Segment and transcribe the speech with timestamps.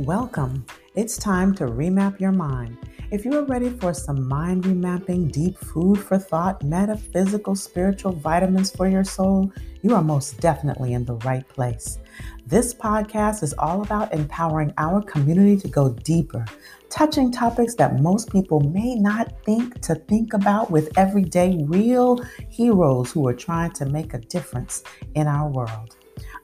[0.00, 0.64] Welcome.
[0.94, 2.78] It's time to remap your mind.
[3.10, 8.70] If you are ready for some mind remapping, deep food for thought, metaphysical, spiritual vitamins
[8.70, 9.52] for your soul,
[9.82, 11.98] you are most definitely in the right place.
[12.46, 16.46] This podcast is all about empowering our community to go deeper,
[16.88, 23.12] touching topics that most people may not think to think about with everyday real heroes
[23.12, 24.82] who are trying to make a difference
[25.14, 25.96] in our world.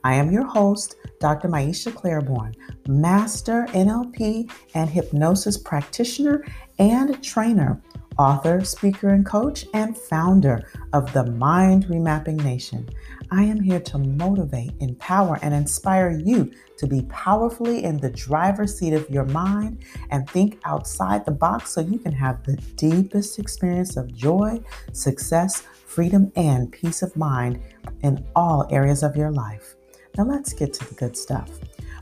[0.07, 1.49] I am your host, Dr.
[1.49, 2.55] Maiysha Clairborne,
[2.87, 6.45] Master NLP and Hypnosis Practitioner
[6.79, 7.83] and Trainer,
[8.17, 12.89] author, speaker, and coach, and founder of the Mind Remapping Nation.
[13.33, 18.79] I am here to motivate, empower, and inspire you to be powerfully in the driver's
[18.79, 23.41] seat of your mind and think outside the box so you can have the deepest
[23.41, 24.61] experience of joy,
[24.93, 27.61] success, freedom, and peace of mind
[28.05, 29.76] in all areas of your life.
[30.17, 31.51] Now let's get to the good stuff.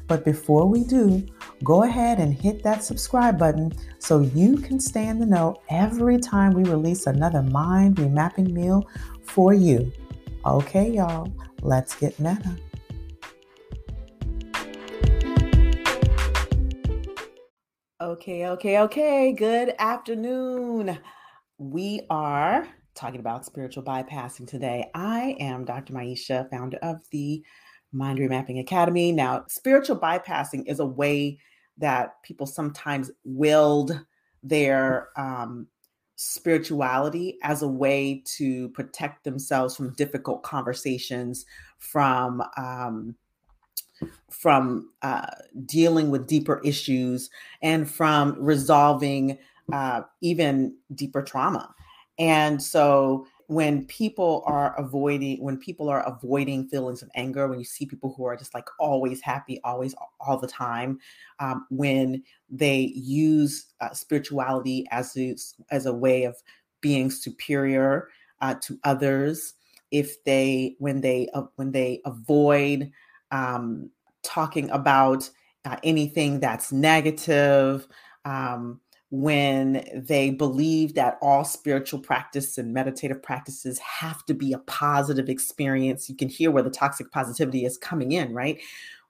[0.06, 1.26] But before we do,
[1.64, 6.18] go ahead and hit that subscribe button so you can stay in the know every
[6.18, 8.88] time we release another mind remapping meal
[9.22, 9.90] for you.
[10.44, 12.56] Okay, y'all, let's get meta.
[18.00, 19.32] Okay, okay, okay.
[19.32, 20.98] Good afternoon.
[21.56, 24.90] We are talking about spiritual bypassing today.
[24.94, 25.94] I am Dr.
[25.94, 27.42] Maiysha, founder of the
[27.94, 29.12] Mind Remapping Academy.
[29.12, 31.38] Now, spiritual bypassing is a way
[31.78, 33.98] that people sometimes wield
[34.42, 35.66] their um,
[36.16, 41.46] spirituality as a way to protect themselves from difficult conversations,
[41.78, 43.14] from um,
[44.28, 45.26] from uh,
[45.64, 47.30] dealing with deeper issues,
[47.62, 49.38] and from resolving
[49.72, 51.74] uh, even deeper trauma.
[52.18, 57.64] And so when people are avoiding when people are avoiding feelings of anger when you
[57.64, 60.98] see people who are just like always happy always all the time
[61.40, 65.36] um, when they use uh, spirituality as a,
[65.70, 66.36] as a way of
[66.80, 68.08] being superior
[68.40, 69.54] uh, to others
[69.90, 72.90] if they when they uh, when they avoid
[73.30, 73.90] um,
[74.22, 75.28] talking about
[75.64, 77.86] uh, anything that's negative
[78.24, 78.80] um,
[79.16, 85.28] when they believe that all spiritual practice and meditative practices have to be a positive
[85.28, 86.08] experience.
[86.10, 88.60] You can hear where the toxic positivity is coming in right?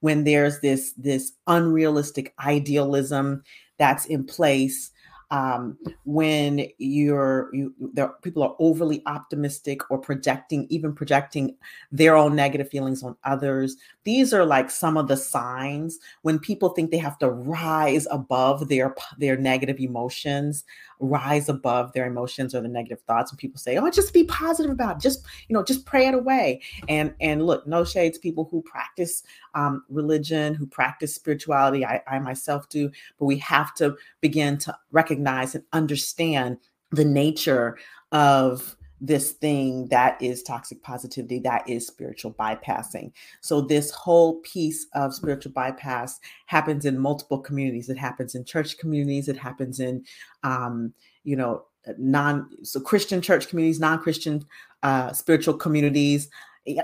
[0.00, 3.44] When there's this this unrealistic idealism
[3.78, 4.91] that's in place
[5.34, 11.56] um, when you're you there people are overly optimistic or projecting even projecting
[11.91, 13.77] their own negative feelings on others.
[14.05, 18.69] These are like some of the signs when people think they have to rise above
[18.69, 20.62] their their negative emotions
[21.00, 24.71] rise above their emotions or the negative thoughts and people say oh just be positive
[24.71, 25.03] about it.
[25.03, 26.60] Just you know just pray it away.
[26.88, 29.22] And and look no shades people who practice
[29.54, 31.84] um, religion who practice spirituality.
[31.84, 32.91] I, I myself do.
[33.19, 36.59] But we have to begin to recognize and understand
[36.91, 37.78] the nature
[38.12, 43.12] of this thing that is toxic positivity, that is spiritual bypassing.
[43.41, 47.88] So, this whole piece of spiritual bypass happens in multiple communities.
[47.88, 50.04] It happens in church communities, it happens in,
[50.42, 50.94] um,
[51.25, 51.65] you know,
[51.98, 54.44] non so Christian church communities, non Christian
[54.82, 56.28] uh, spiritual communities.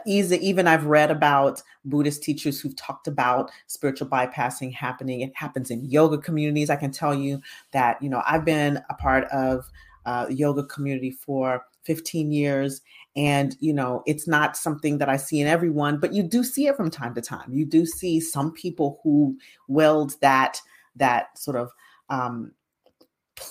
[0.04, 5.22] Even I've read about Buddhist teachers who've talked about spiritual bypassing happening.
[5.22, 6.68] It happens in yoga communities.
[6.68, 7.40] I can tell you
[7.72, 9.64] that, you know, I've been a part of
[10.04, 12.80] uh, yoga community for 15 years
[13.16, 16.66] and you know it's not something that i see in everyone but you do see
[16.66, 17.52] it from time to time.
[17.52, 19.36] You do see some people who
[19.68, 20.60] weld that
[20.96, 21.70] that sort of
[22.08, 22.52] um,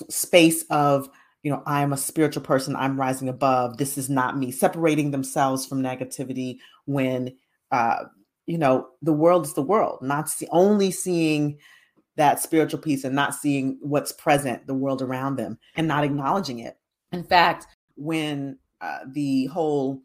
[0.08, 1.08] space of
[1.42, 5.66] you know i'm a spiritual person i'm rising above this is not me separating themselves
[5.66, 7.34] from negativity when
[7.72, 8.04] uh
[8.46, 11.58] you know the world is the world not see, only seeing
[12.16, 16.58] that spiritual piece and not seeing what's present the world around them and not acknowledging
[16.58, 16.76] it.
[17.12, 20.02] In fact when uh, the whole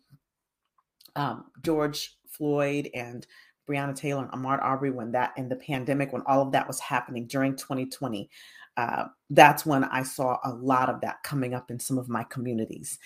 [1.16, 3.26] um, George Floyd and
[3.68, 6.80] Breonna Taylor and Ahmaud Arbery, when that and the pandemic, when all of that was
[6.80, 8.30] happening during 2020,
[8.78, 12.24] uh, that's when I saw a lot of that coming up in some of my
[12.24, 13.00] communities.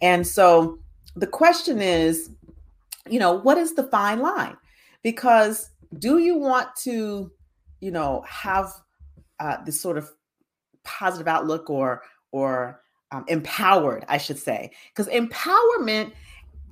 [0.00, 0.78] And so
[1.14, 2.30] the question is,
[3.08, 4.56] you know, what is the fine line?
[5.02, 7.30] Because do you want to,
[7.80, 8.72] you know, have
[9.40, 10.10] uh, this sort of
[10.84, 12.02] positive outlook or
[12.32, 12.80] or
[13.12, 16.12] um, empowered, I should say, because empowerment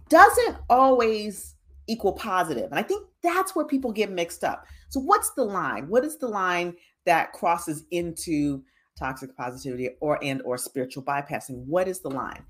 [0.08, 1.54] doesn't always
[1.86, 2.70] equal positive.
[2.70, 4.64] And I think that's where people get mixed up.
[4.88, 5.88] So, what's the line?
[5.88, 8.62] What is the line that crosses into
[8.98, 11.64] toxic positivity or and or spiritual bypassing?
[11.66, 12.42] What is the line?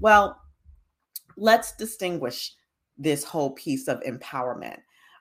[0.00, 0.40] Well,
[1.36, 2.54] let's distinguish
[2.96, 4.78] this whole piece of empowerment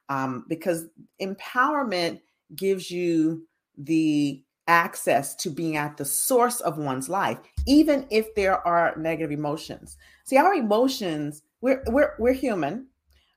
[0.10, 0.88] um, because
[1.22, 2.22] empowerment
[2.56, 3.48] gives you
[3.78, 7.38] the access to being at the source of one's life,
[7.68, 9.98] even if there are negative emotions.
[10.26, 12.88] See, our emotions, we're we're we're human,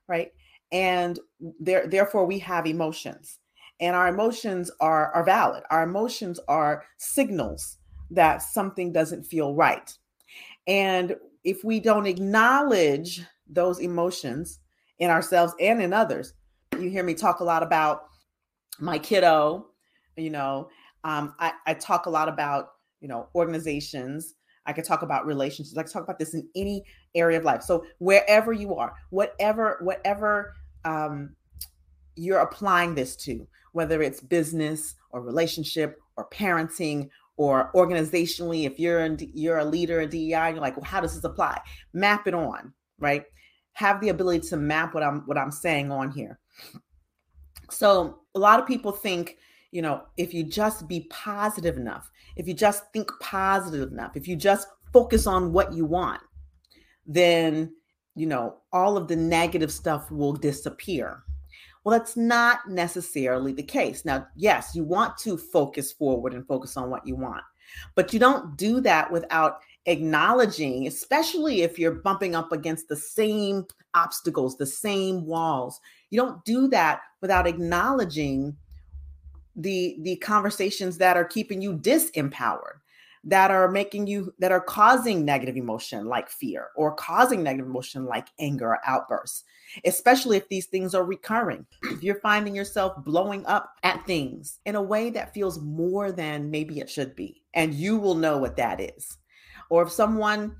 [0.07, 0.31] right?
[0.71, 1.19] And
[1.59, 3.39] there, therefore we have emotions.
[3.79, 5.63] And our emotions are, are valid.
[5.69, 7.77] Our emotions are signals
[8.09, 9.95] that something doesn't feel right.
[10.65, 14.59] And if we don't acknowledge those emotions
[14.99, 16.33] in ourselves and in others,
[16.73, 18.07] you hear me talk a lot about
[18.79, 19.67] my kiddo,
[20.15, 20.69] you know,
[21.03, 24.35] um, I, I talk a lot about, you know, organizations.
[24.65, 25.77] I could talk about relationships.
[25.77, 26.83] I can talk about this in any
[27.15, 27.63] area of life.
[27.63, 30.53] So wherever you are, whatever, whatever
[30.83, 31.35] um,
[32.15, 39.05] you're applying this to, whether it's business or relationship or parenting or organizationally, if you're
[39.05, 41.61] in, you're a leader in DEI, you're like, well, how does this apply?
[41.93, 43.23] Map it on, right?
[43.73, 46.39] Have the ability to map what I'm what I'm saying on here.
[47.69, 49.37] So a lot of people think,
[49.77, 54.27] you know, if you just be positive enough, if you just think positive enough, if
[54.27, 56.19] you just focus on what you want,
[57.05, 57.71] then
[58.15, 61.21] you know all of the negative stuff will disappear.
[61.83, 64.03] Well, that's not necessarily the case.
[64.03, 67.43] Now, yes, you want to focus forward and focus on what you want,
[67.93, 73.63] but you don't do that without acknowledging, especially if you're bumping up against the same
[73.93, 75.79] obstacles, the same walls.
[76.09, 78.57] You don't do that without acknowledging
[79.57, 82.79] the the conversations that are keeping you disempowered
[83.23, 88.05] that are making you that are causing negative emotion like fear or causing negative emotion
[88.05, 89.43] like anger or outbursts
[89.85, 91.65] especially if these things are recurring.
[91.83, 96.49] If you're finding yourself blowing up at things in a way that feels more than
[96.49, 99.17] maybe it should be and you will know what that is.
[99.69, 100.55] Or if someone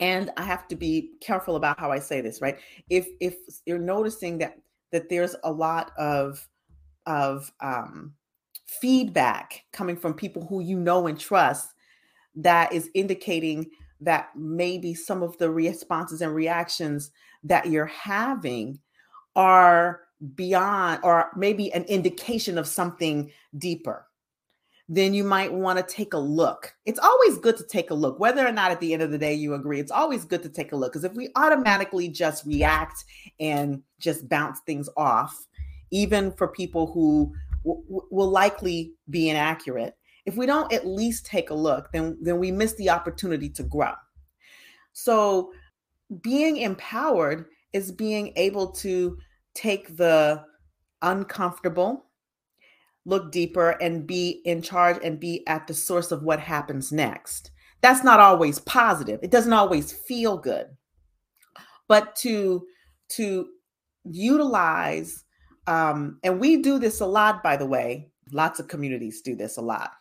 [0.00, 2.58] and i have to be careful about how i say this right?
[2.88, 3.36] If if
[3.66, 4.58] you're noticing that
[4.90, 6.46] that there's a lot of
[7.06, 8.12] of um
[8.66, 11.70] feedback coming from people who you know and trust
[12.34, 13.70] that is indicating
[14.00, 17.10] that maybe some of the responses and reactions
[17.44, 18.78] that you're having
[19.34, 20.00] are
[20.34, 24.06] beyond or maybe an indication of something deeper
[24.88, 26.72] then you might want to take a look.
[26.84, 29.18] It's always good to take a look, whether or not at the end of the
[29.18, 29.80] day you agree.
[29.80, 33.04] It's always good to take a look because if we automatically just react
[33.40, 35.45] and just bounce things off,
[35.90, 37.32] even for people who
[37.64, 42.38] w- will likely be inaccurate, if we don't at least take a look, then then
[42.38, 43.92] we miss the opportunity to grow.
[44.92, 45.52] So
[46.20, 49.18] being empowered is being able to
[49.54, 50.44] take the
[51.02, 52.06] uncomfortable,
[53.04, 57.50] look deeper and be in charge and be at the source of what happens next.
[57.80, 59.20] That's not always positive.
[59.22, 60.66] It doesn't always feel good.
[61.88, 62.66] But to
[63.10, 63.48] to
[64.04, 65.24] utilize
[65.66, 68.10] um, and we do this a lot by the way.
[68.32, 69.92] Lots of communities do this a lot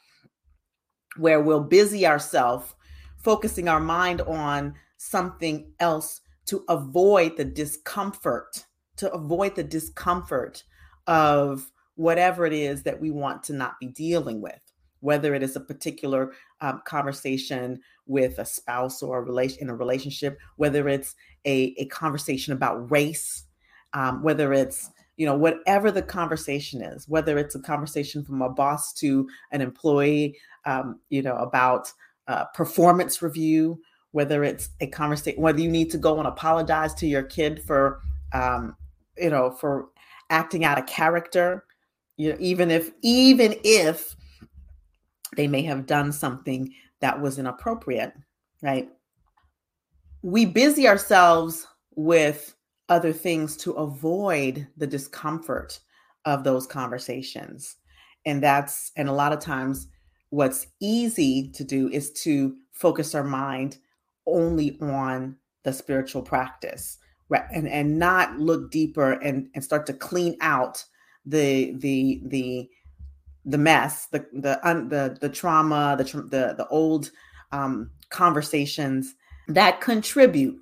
[1.17, 2.73] where we'll busy ourselves
[3.17, 8.65] focusing our mind on something else to avoid the discomfort,
[8.97, 10.63] to avoid the discomfort
[11.07, 14.61] of whatever it is that we want to not be dealing with,
[14.99, 19.75] whether it is a particular um, conversation with a spouse or a relation in a
[19.75, 21.15] relationship, whether it's
[21.45, 23.45] a, a conversation about race,
[23.93, 28.49] um, whether it's you know whatever the conversation is whether it's a conversation from a
[28.49, 31.91] boss to an employee um, you know about
[32.53, 33.79] performance review
[34.11, 37.99] whether it's a conversation whether you need to go and apologize to your kid for
[38.33, 38.75] um,
[39.17, 39.89] you know for
[40.29, 41.65] acting out of character
[42.17, 44.15] you know even if even if
[45.35, 48.13] they may have done something that was inappropriate
[48.65, 48.89] right?
[50.23, 52.55] We busy ourselves with
[52.89, 55.79] other things to avoid the discomfort
[56.25, 57.75] of those conversations.
[58.25, 59.87] And that's, and a lot of times,
[60.29, 63.77] what's easy to do is to focus our mind
[64.27, 66.97] only on the spiritual practice
[67.29, 70.83] right and and not look deeper and and start to clean out
[71.25, 72.69] the the the
[73.45, 77.11] the mess the the the, the trauma the the the old
[77.51, 79.15] um, conversations
[79.47, 80.59] that contribute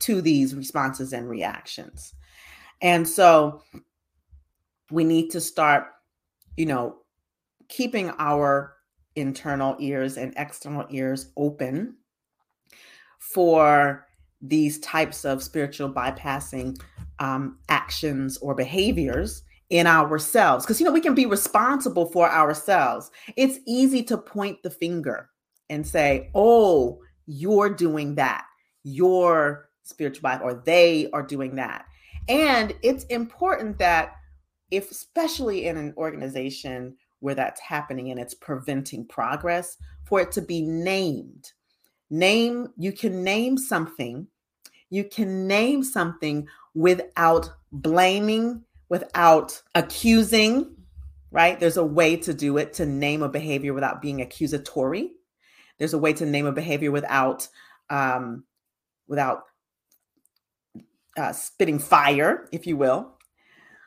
[0.00, 2.14] to these responses and reactions.
[2.82, 3.62] And so
[4.90, 5.86] we need to start,
[6.56, 6.96] you know,
[7.68, 8.74] keeping our
[9.16, 11.96] internal ears and external ears open
[13.18, 14.06] for
[14.42, 16.80] these types of spiritual bypassing
[17.18, 20.64] um, actions or behaviors in ourselves.
[20.64, 23.10] Because you know we can be responsible for ourselves.
[23.36, 25.30] It's easy to point the finger
[25.68, 28.44] and say oh you're doing that.
[28.84, 31.86] You're spiritual life or they are doing that.
[32.28, 34.16] And it's important that
[34.70, 40.42] if especially in an organization where that's happening and it's preventing progress, for it to
[40.42, 41.52] be named.
[42.10, 44.26] Name, you can name something,
[44.90, 50.76] you can name something without blaming, without accusing,
[51.32, 51.58] right?
[51.58, 55.10] There's a way to do it to name a behavior without being accusatory.
[55.78, 57.48] There's a way to name a behavior without
[57.90, 58.44] um,
[59.08, 59.44] without
[61.16, 63.12] uh, spitting fire, if you will.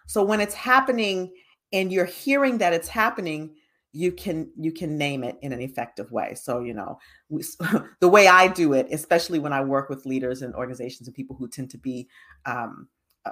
[0.08, 1.32] So when it's happening
[1.72, 3.56] and you're hearing that it's happening,
[3.92, 6.36] you can you can name it in an effective way.
[6.36, 7.44] So you know we,
[8.00, 11.36] the way I do it, especially when I work with leaders and organizations and people
[11.36, 12.08] who tend to be,
[12.46, 12.88] um,
[13.26, 13.32] uh,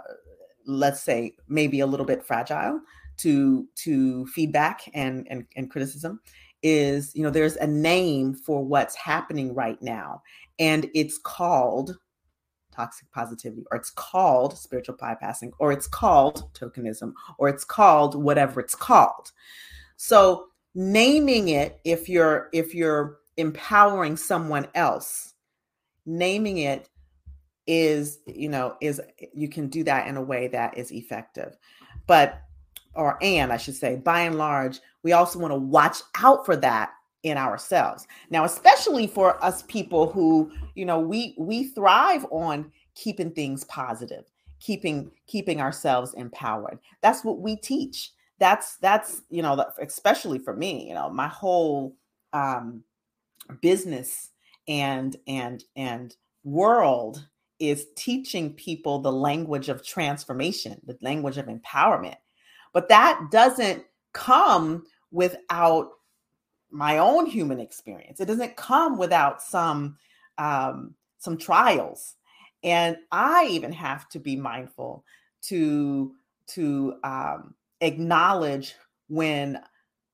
[0.65, 2.81] let's say, maybe a little bit fragile
[3.17, 6.19] to to feedback and and, and criticism
[6.63, 10.21] is you know there's a name for what's happening right now
[10.59, 11.97] and it's called
[12.77, 18.59] toxic positivity or it's called spiritual bypassing or it's called tokenism or it's called whatever
[18.59, 19.31] it's called.
[19.97, 25.33] So naming it if you're if you're empowering someone else
[26.05, 26.89] naming it
[27.67, 29.01] is you know is
[29.33, 31.57] you can do that in a way that is effective.
[32.07, 32.41] But
[32.95, 36.55] or and I should say, by and large, we also want to watch out for
[36.57, 36.91] that
[37.23, 38.07] in ourselves.
[38.29, 44.25] Now, especially for us people who, you know, we we thrive on keeping things positive,
[44.59, 46.79] keeping keeping ourselves empowered.
[47.01, 48.11] That's what we teach.
[48.39, 51.95] That's that's, you know, especially for me, you know, my whole
[52.33, 52.83] um
[53.61, 54.29] business
[54.67, 57.27] and and and world
[57.59, 62.17] is teaching people the language of transformation, the language of empowerment
[62.77, 63.83] but that doesn't
[64.13, 65.89] come without
[66.71, 68.19] my own human experience.
[68.19, 69.97] It doesn't come without some
[70.37, 72.15] um, some trials,
[72.63, 75.03] and I even have to be mindful
[75.43, 76.13] to
[76.47, 78.75] to um, acknowledge
[79.07, 79.59] when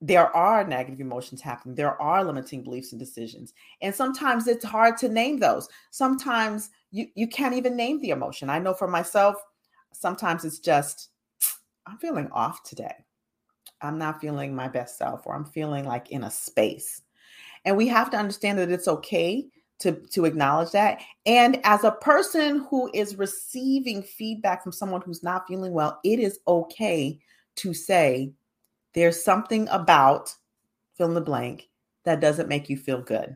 [0.02, 1.76] there are negative emotions happening.
[1.76, 5.68] There are limiting beliefs and decisions, and sometimes it's hard to name those.
[5.92, 8.50] Sometimes you you can't even name the emotion.
[8.50, 9.36] I know for myself,
[9.94, 11.10] sometimes it's just
[11.86, 12.94] I'm feeling off today.
[13.82, 17.02] I'm not feeling my best self, or I'm feeling like in a space.
[17.66, 19.46] And we have to understand that it's okay
[19.80, 21.02] to, to acknowledge that.
[21.26, 26.20] And as a person who is receiving feedback from someone who's not feeling well, it
[26.20, 27.20] is okay
[27.58, 28.34] to say,
[28.94, 30.34] there's something about
[30.96, 31.70] fill in the blank
[32.06, 33.36] that doesn't make you feel good,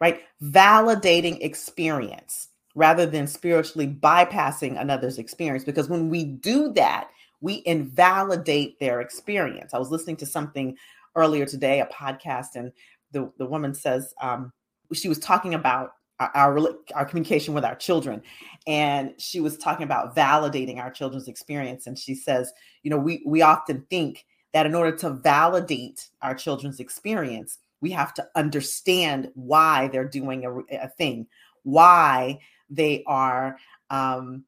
[0.00, 0.20] right?
[0.42, 5.64] Validating experience rather than spiritually bypassing another's experience.
[5.64, 7.08] Because when we do that,
[7.40, 9.74] we invalidate their experience.
[9.74, 10.76] I was listening to something
[11.14, 12.72] earlier today, a podcast, and
[13.12, 14.52] the, the woman says um,
[14.92, 18.22] she was talking about our, our, our communication with our children,
[18.66, 21.86] and she was talking about validating our children's experience.
[21.86, 22.52] And she says,
[22.82, 27.90] you know, we we often think that in order to validate our children's experience, we
[27.90, 31.26] have to understand why they're doing a, a thing,
[31.62, 33.56] why they are
[33.90, 34.44] um,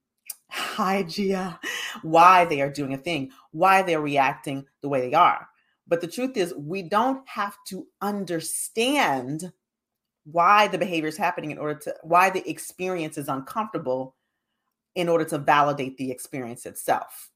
[0.51, 1.59] hi Gia,
[2.03, 5.49] why they are doing a thing, why they're reacting the way they are.
[5.87, 9.53] But the truth is, we don't have to understand
[10.25, 14.15] why the behavior is happening in order to why the experience is uncomfortable
[14.95, 17.31] in order to validate the experience itself.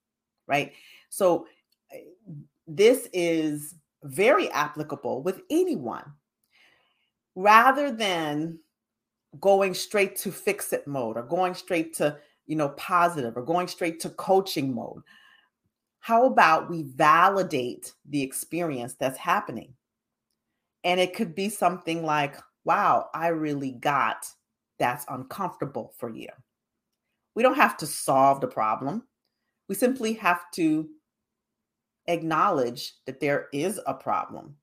[0.47, 0.73] Right.
[1.09, 1.47] So
[1.93, 2.01] eh,
[2.67, 6.13] this is very applicable with anyone
[7.35, 8.59] rather than
[9.41, 12.17] going straight to fix it mode or going straight to
[12.47, 15.03] you know, positive or going straight to coaching mode.
[16.01, 19.75] How about we validate the experience that's happening?
[20.85, 24.27] And it could be something like, wow, I really got
[24.79, 26.29] that's uncomfortable for you.
[27.35, 29.05] We don't have to solve the problem.
[29.69, 30.89] We simply have to
[32.07, 34.57] acknowledge that there is a problem,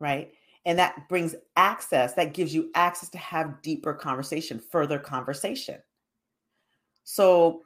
[0.00, 0.32] right?
[0.64, 5.78] And that brings access, that gives you access to have deeper conversation, further conversation.
[7.04, 7.62] So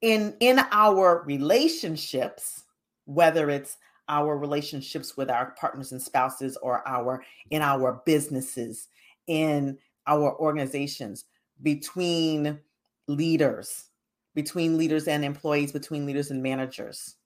[0.00, 2.64] in in our relationships,
[3.04, 3.76] whether it's
[4.08, 8.88] our relationships with our partners and spouses or our in our businesses,
[9.26, 11.26] in our organizations,
[11.62, 12.58] between
[13.06, 13.86] leaders,
[14.34, 17.16] between leaders and employees, between leaders and managers.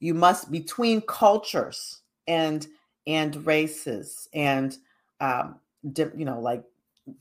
[0.00, 2.66] You must between cultures and
[3.06, 4.76] and races and
[5.20, 6.64] um, you know like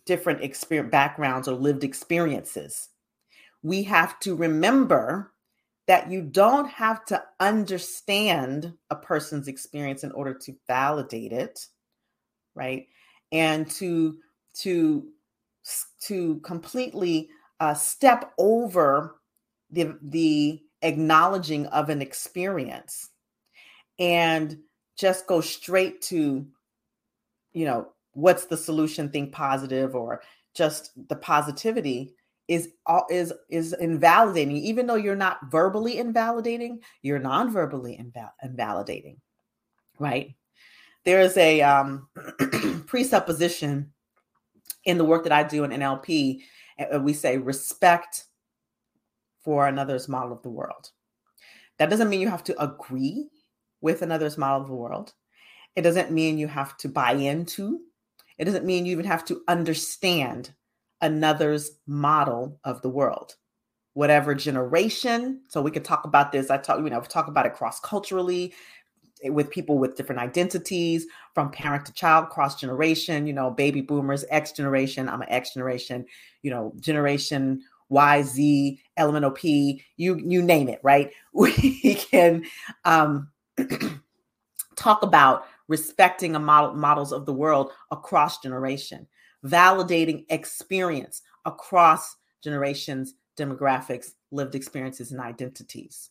[0.05, 2.89] different experience backgrounds or lived experiences.
[3.63, 5.33] We have to remember
[5.87, 11.67] that you don't have to understand a person's experience in order to validate it
[12.55, 12.87] right?
[13.31, 14.17] And to
[14.55, 15.07] to
[16.01, 17.29] to completely
[17.59, 19.15] uh, step over
[19.71, 23.09] the the acknowledging of an experience
[23.99, 24.57] and
[24.97, 26.45] just go straight to,
[27.53, 27.89] you know,
[28.19, 30.21] what's the solution, think positive, or
[30.53, 32.13] just the positivity
[32.47, 32.69] is
[33.09, 34.57] is is invalidating.
[34.57, 39.17] Even though you're not verbally invalidating you're non-verbally inval- invalidating
[39.99, 40.35] right?
[41.05, 42.07] There is a um,
[42.87, 43.91] presupposition
[44.85, 46.39] in the work that i do in nlp
[47.01, 48.25] we say respect
[49.43, 50.91] for another's model of the world.
[51.77, 53.29] That doesn't mean you have to agree
[53.81, 55.13] with another's model of the world.
[55.75, 57.81] It doesn't mean you have to buy into
[58.39, 60.53] it doesn't mean you even have to understand
[61.01, 63.35] another's model of the world.
[63.93, 67.53] Whatever generation so we could talk about this i talk you know talk about it
[67.55, 68.53] cross culturally
[69.23, 73.81] eh, with people with different identities from parent to child cross generation you know baby
[73.81, 76.05] boomers x generation i'm an x generation
[76.43, 81.11] you know generation y z elemental p you you name it right?
[81.33, 82.45] We can
[82.85, 83.29] um
[84.75, 89.07] talk about respecting a model models of the world across generation
[89.45, 96.09] validating experience across generations, demographics, lived experiences, and identities.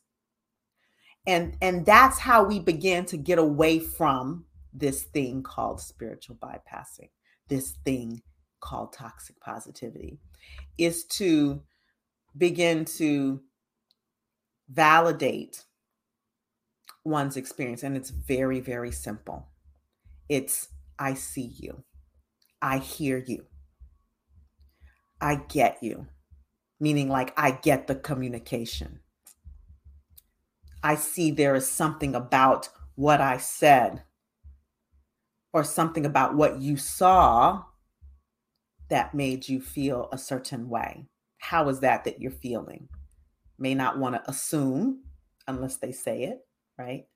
[1.26, 7.10] And, and that's how we begin to get away from this thing called spiritual bypassing,
[7.48, 8.22] this thing
[8.60, 10.18] called toxic positivity,
[10.78, 11.62] is to
[12.36, 13.40] begin to
[14.70, 15.64] validate
[17.04, 17.82] one's experience.
[17.82, 19.48] And it's very, very simple.
[20.28, 21.84] It's, I see you.
[22.60, 23.46] I hear you.
[25.20, 26.06] I get you,
[26.78, 29.00] meaning like I get the communication.
[30.82, 34.02] I see there is something about what I said
[35.52, 37.64] or something about what you saw
[38.90, 41.06] that made you feel a certain way.
[41.38, 42.88] How is that that you're feeling?
[43.58, 45.02] May not want to assume
[45.46, 46.46] unless they say it,
[46.78, 47.06] right?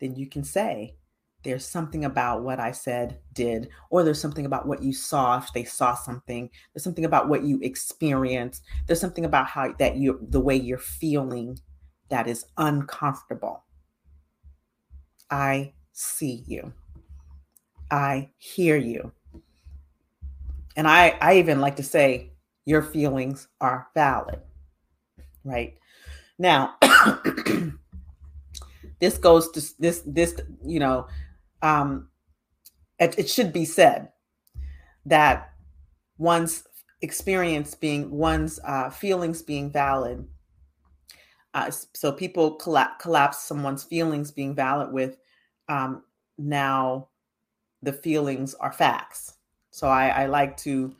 [0.00, 0.96] Then you can say,
[1.44, 5.52] there's something about what I said, did, or there's something about what you saw if
[5.52, 6.50] they saw something.
[6.72, 8.64] There's something about what you experienced.
[8.86, 11.58] There's something about how that you the way you're feeling
[12.08, 13.64] that is uncomfortable.
[15.30, 16.72] I see you.
[17.90, 19.12] I hear you.
[20.76, 22.32] And I I even like to say
[22.64, 24.40] your feelings are valid.
[25.44, 25.78] Right?
[26.36, 26.76] Now
[29.00, 31.06] this goes to this this you know
[31.62, 32.08] um,
[32.98, 34.08] it, it should be said
[35.06, 35.52] that
[36.18, 36.64] one's
[37.02, 40.26] experience being one's uh, feelings being valid
[41.54, 45.18] uh, so people collapse, collapse someone's feelings being valid with
[45.68, 46.02] um,
[46.36, 47.08] now
[47.82, 49.34] the feelings are facts.
[49.70, 50.94] So i, I like to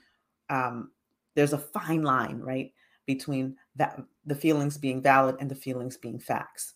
[0.50, 0.90] um,
[1.34, 2.72] there's a fine line right
[3.06, 6.74] between that the feelings being valid and the feelings being facts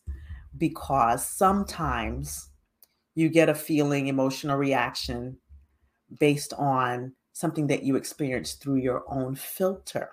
[0.57, 2.51] because sometimes
[3.15, 5.37] you get a feeling, emotional reaction
[6.19, 10.11] based on something that you experienced through your own filter.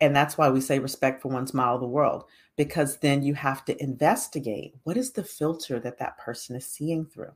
[0.00, 2.24] And that's why we say respect for one's model of the world,
[2.56, 7.06] because then you have to investigate what is the filter that that person is seeing
[7.06, 7.32] through,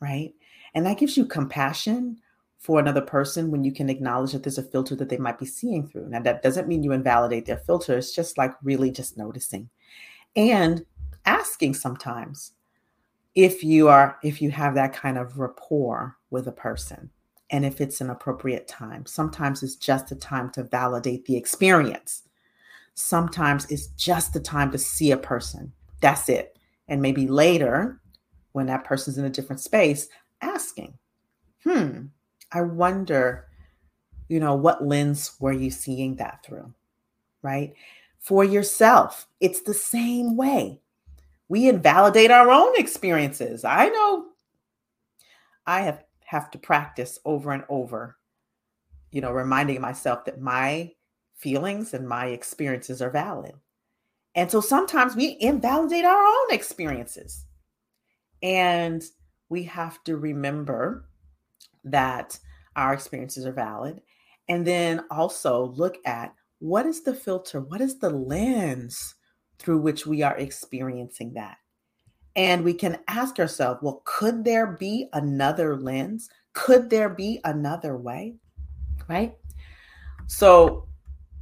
[0.00, 0.32] right?
[0.74, 2.18] And that gives you compassion
[2.58, 5.46] for another person when you can acknowledge that there's a filter that they might be
[5.46, 6.08] seeing through.
[6.08, 9.70] Now, that doesn't mean you invalidate their filter, it's just like really just noticing
[10.36, 10.84] and
[11.26, 12.52] asking sometimes
[13.34, 17.10] if you are if you have that kind of rapport with a person
[17.50, 19.04] and if it's an appropriate time.
[19.06, 22.22] Sometimes it's just a time to validate the experience.
[22.94, 25.72] Sometimes it's just the time to see a person.
[26.00, 26.56] That's it.
[26.86, 28.00] And maybe later
[28.52, 30.08] when that person's in a different space
[30.42, 30.94] asking
[31.64, 32.00] hmm
[32.52, 33.46] i wonder
[34.28, 36.72] you know what lens were you seeing that through?
[37.42, 37.74] Right
[38.20, 40.80] for yourself it's the same way
[41.50, 43.64] we invalidate our own experiences.
[43.64, 44.26] I know
[45.66, 48.16] I have have to practice over and over,
[49.10, 50.92] you know, reminding myself that my
[51.34, 53.54] feelings and my experiences are valid.
[54.36, 57.46] And so sometimes we invalidate our own experiences.
[58.44, 59.02] And
[59.48, 61.08] we have to remember
[61.82, 62.38] that
[62.76, 64.02] our experiences are valid.
[64.48, 67.60] And then also look at what is the filter?
[67.60, 69.16] What is the lens
[69.60, 71.58] through which we are experiencing that.
[72.34, 76.30] And we can ask ourselves, well, could there be another lens?
[76.54, 78.36] Could there be another way?
[79.08, 79.34] Right?
[80.26, 80.88] So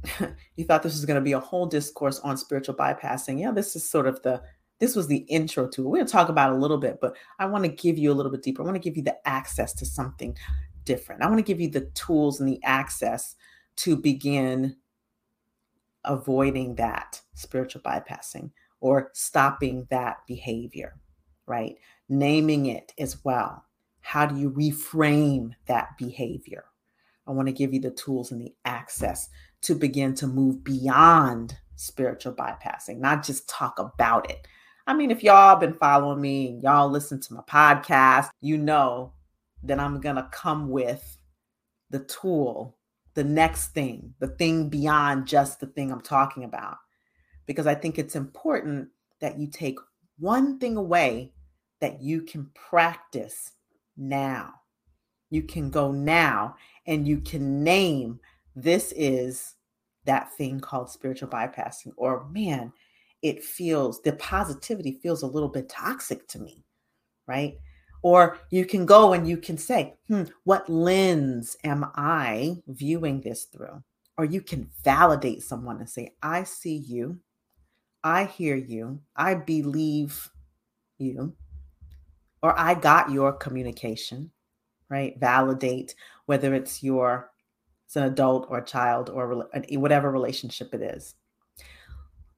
[0.55, 3.39] you thought this was going to be a whole discourse on spiritual bypassing.
[3.39, 4.41] Yeah, this is sort of the
[4.79, 5.89] this was the intro to it.
[5.89, 8.15] We're going to talk about a little bit, but I want to give you a
[8.15, 8.61] little bit deeper.
[8.61, 10.37] I want to give you the access to something
[10.85, 11.21] different.
[11.21, 13.35] I want to give you the tools and the access
[13.77, 14.77] to begin
[16.05, 20.95] avoiding that spiritual bypassing or stopping that behavior,
[21.45, 21.75] right?
[22.07, 23.65] Naming it as well.
[24.01, 26.65] How do you reframe that behavior?
[27.27, 29.29] I want to give you the tools and the access
[29.61, 34.47] to begin to move beyond spiritual bypassing, not just talk about it.
[34.87, 39.13] I mean, if y'all been following me and y'all listen to my podcast, you know
[39.63, 41.17] that I'm going to come with
[41.91, 42.75] the tool,
[43.13, 46.77] the next thing, the thing beyond just the thing I'm talking about.
[47.45, 49.77] Because I think it's important that you take
[50.19, 51.33] one thing away
[51.81, 53.51] that you can practice
[53.97, 54.53] now.
[55.29, 58.19] You can go now and you can name
[58.55, 59.55] this is
[60.05, 62.73] that thing called spiritual bypassing, or man,
[63.21, 66.65] it feels the positivity feels a little bit toxic to me,
[67.27, 67.57] right?
[68.01, 73.45] Or you can go and you can say, hmm, what lens am I viewing this
[73.45, 73.83] through?
[74.17, 77.19] Or you can validate someone and say, I see you,
[78.03, 80.29] I hear you, I believe
[80.97, 81.35] you,
[82.41, 84.31] or I got your communication,
[84.89, 85.19] right?
[85.19, 87.31] Validate whether it's your
[87.85, 91.15] it's an adult or a child or whatever relationship it is.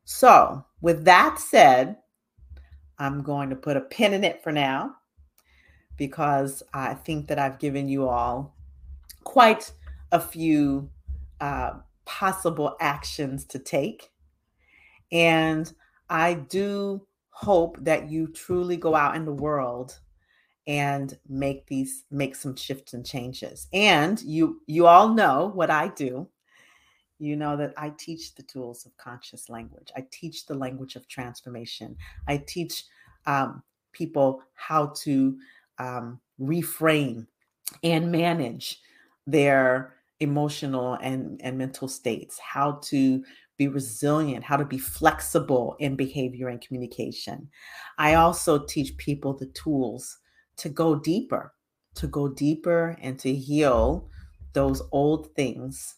[0.06, 1.98] So, with that said,
[2.98, 4.96] I'm going to put a pin in it for now
[5.98, 8.56] because I think that I've given you all
[9.24, 9.72] quite
[10.12, 10.90] a few
[11.40, 11.74] uh,
[12.06, 14.12] possible actions to take.
[15.12, 15.72] And
[16.10, 20.00] I do hope that you truly go out in the world
[20.68, 25.88] and make these make some shifts and changes and you you all know what i
[25.88, 26.28] do
[27.22, 29.92] you know that I teach the tools of conscious language.
[29.96, 31.96] I teach the language of transformation.
[32.28, 32.86] I teach
[33.28, 35.38] um, people how to
[35.82, 37.26] um, reframe
[37.84, 38.80] and manage
[39.26, 43.24] their emotional and, and mental states, how to
[43.58, 47.50] be resilient, how to be flexible in behavior and communication.
[47.98, 50.20] I also teach people the tools
[50.58, 51.54] to go deeper,
[51.96, 54.10] to go deeper and to heal
[54.54, 55.96] those old things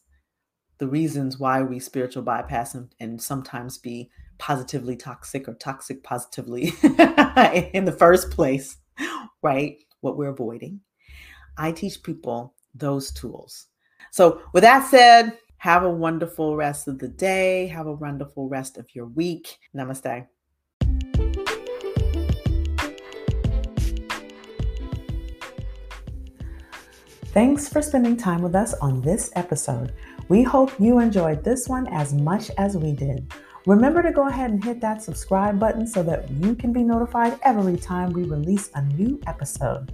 [0.84, 6.74] the reasons why we spiritual bypass and, and sometimes be positively toxic or toxic positively
[7.74, 8.78] in the first place,
[9.42, 9.78] right?
[10.02, 10.82] What we're avoiding.
[11.58, 13.68] I teach people those tools.
[14.12, 17.68] So, with that said, have a wonderful rest of the day.
[17.68, 19.58] Have a wonderful rest of your week.
[19.76, 20.28] Namaste.
[27.34, 29.94] Thanks for spending time with us on this episode.
[30.30, 33.34] We hope you enjoyed this one as much as we did.
[33.66, 37.40] Remember to go ahead and hit that subscribe button so that you can be notified
[37.44, 39.94] every time we release a new episode.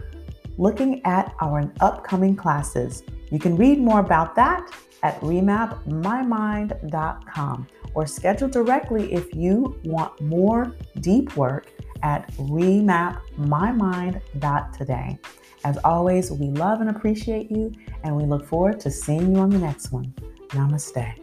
[0.58, 3.02] looking at our upcoming classes.
[3.30, 4.70] You can read more about that
[5.02, 11.66] at remapmymind.com or schedule directly if you want more deep work
[12.02, 15.18] at remapmymind.today.
[15.64, 19.50] As always, we love and appreciate you, and we look forward to seeing you on
[19.50, 20.12] the next one.
[20.48, 21.18] Namaste.